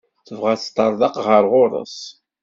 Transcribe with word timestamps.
Tebɣa 0.27 0.51
ad 0.53 0.59
teṭṭerḍeq 0.61 1.15
ɣer 1.25 1.43
ɣur-s. 1.51 1.97